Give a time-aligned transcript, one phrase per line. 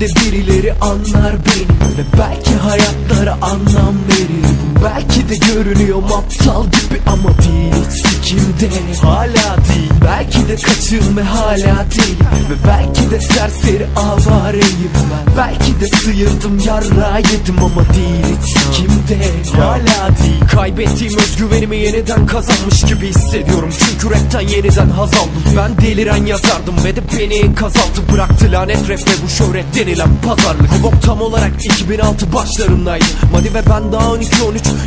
[0.00, 7.00] Belki de birileri anlar beni Ve belki hayatlara anlam verir Belki de görünüyorum aptal gibi
[7.06, 8.68] ama değil sikimde
[9.02, 12.18] hala değil Belki de kaçığım ve hala değil.
[12.50, 15.36] Ve belki de serseri avareyim ben.
[15.36, 23.06] Belki de sıyırdım yarra yedim ama değil sikimde hala değil Kaybettiğim özgüvenimi yeniden kazanmış gibi
[23.06, 23.70] hissediyorum.
[23.78, 25.42] Çünkü rapten yeniden haz aldım.
[25.56, 30.08] Ben deliren yazardım ve de beni enkaz altı bıraktı lanet rap ve bu şöhret denilen
[30.26, 30.82] pazarlık.
[30.82, 34.24] Bok tam olarak 2006 başlarındaydı Madi ve ben daha 12-13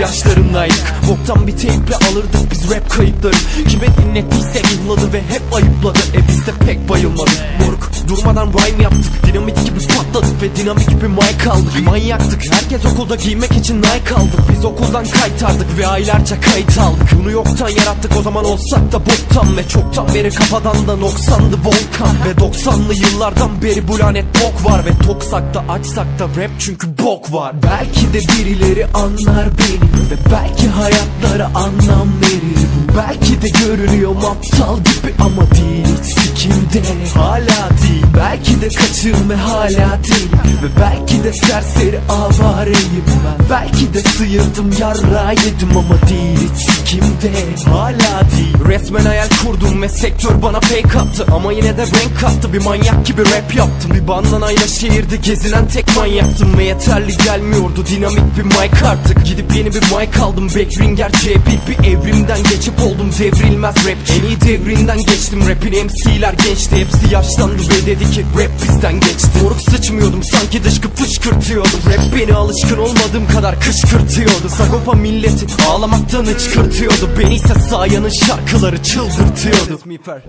[0.00, 0.94] yaşlarındaydık.
[1.08, 3.36] Boktan bir teyple alırdık biz rap kayıtları.
[3.68, 5.98] Kime dinlettiyse ihladı ve hep ayıpladı.
[6.14, 7.38] E biz de pek bayılmadık.
[7.60, 11.86] Moruk durmadan rhyme yaptık Dinamit gibi patladık ve dinamik gibi mic aldık.
[11.86, 14.40] Manyaktık herkes okulda giymek için Nike aldık.
[14.52, 17.08] Biz okuldan kaytardık ve aylarca kayıt aldık.
[17.20, 22.16] Bunu yoktan yarattık o zaman olsak da boktan Ve çoktan beri kafadan da noksandı volkan.
[22.26, 26.98] Ve 90'lı yıllardan beri bu lanet bok var Ve toksak da açsak da rap çünkü
[27.04, 27.54] bok var.
[27.62, 32.66] Belki de birileri anlar beni Ve belki hayatlara anlam verir.
[32.96, 36.82] Belki de görünüyorum aptal gibi ama değil Hiç sikimde
[37.14, 40.30] hala değil Belki de kaçığım ve hala değil
[40.62, 43.46] Ve belki de serseri avareyim ben.
[43.50, 47.32] Belki de sıyırdım yarra yedim ama değil Hiç sikimde.
[47.70, 48.56] Hala değil.
[48.68, 51.26] Resmen hayal kurdum ve sektör bana fake attı.
[51.34, 53.90] Ama yine de renk kattı bir manyak gibi rap yaptım.
[53.94, 56.58] Bir bandanayla şehirde gezinen tek manyaktım.
[56.58, 57.86] Ve yeterli gelmiyordu.
[57.86, 59.24] Dinamik bir mic artık.
[59.24, 60.48] Gidip yeni bir mic aldım.
[60.48, 61.38] Backringer C1
[61.68, 63.10] bir evrimden geçip oldum.
[63.18, 63.96] Devrilmez rap.
[64.10, 65.40] En iyi devrinden geçtim.
[65.48, 66.76] Rapin MC'ler gençti.
[66.76, 67.56] Hepsi yaşlandı.
[67.56, 69.28] Ve dedi ki rap bizden geçti.
[69.42, 74.48] Moruk sıçmıyordum sanki dışkı fışkırtıyordum Rap beni alışkın olmadığım kadar kışkırtıyordu.
[74.48, 77.10] Sagopa milleti ağlamaktan hıçkırtıyordu.
[77.18, 79.80] Beni ise sayanın şarkıları çıldırtıyordu.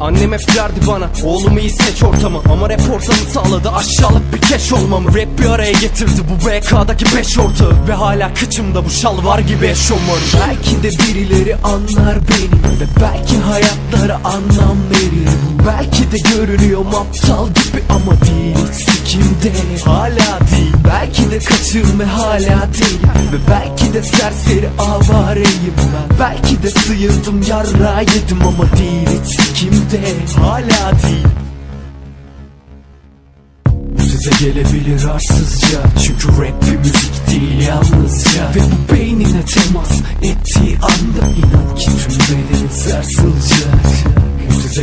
[0.00, 2.38] Annem hep derdi bana oğlum iyi seç ortamı.
[2.52, 7.38] Ama rap ortamı sağladı aşağılık bir keş olmamı Rap bir araya getirdi bu BK'daki beş
[7.38, 7.88] ortağı.
[7.88, 10.00] Ve hala kıçımda bu şalvar gibi eşofmanım
[10.48, 15.28] Belki de birileri anlar beni Ve belki hayatlara anlam verir.
[15.66, 18.56] Belki de görünüyorum aptal gibi ama değil.
[18.72, 20.72] Sikimde hala değil.
[20.84, 23.00] Belki de kaçığım ve hala değil.
[23.32, 26.18] Ve belki de serseri avareyim ben.
[26.20, 29.08] Belki de sıyırdım yarra yedim ama değil.
[29.24, 30.00] Hiç sikimde
[30.42, 31.26] hala değil.
[33.98, 35.78] Size gelebilir arsızca.
[36.06, 38.50] Çünkü rap bir müzik değil yalnızca.
[38.54, 43.59] Ve bu beynine temas ettiği anda inan ki tüm bedenin sarsılacak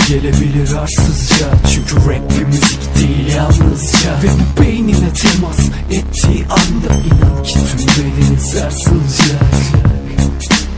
[0.08, 1.46] gelebilir arsızca.
[1.74, 4.12] Çünkü rap bir müzik değil yalnızca.
[4.24, 5.60] Ve bu beynine temas
[5.92, 9.42] ettiği anda inan ki tüm bedenin sarsılacak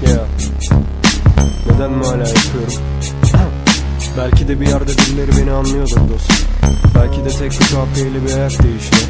[0.08, 0.26] Ya.
[1.70, 2.74] Neden hala yapıyorum?
[4.18, 6.46] Belki de bir yerde birileri beni anlıyordur dostum.
[6.96, 9.02] Belki de tek bir kahpeyle bir hayat değişiyor.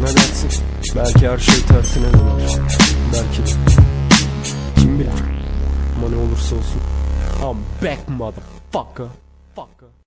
[0.00, 0.50] Ne dersin?
[0.96, 2.58] Belki her şey tersine döner.
[3.12, 3.56] Belki de.
[4.76, 5.08] Kim bilir?
[5.96, 6.80] Ama ne olursa olsun.
[7.42, 9.10] I'm back motherfucker fuck，fuck。
[9.54, 10.01] Fuck.